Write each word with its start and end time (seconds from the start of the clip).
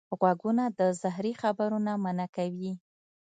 غوږونه 0.19 0.63
د 0.77 0.79
زهري 1.01 1.33
خبرو 1.41 1.77
نه 1.87 1.93
منع 2.03 2.27
کوي 2.35 2.73